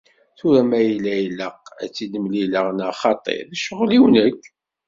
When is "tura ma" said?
0.37-0.79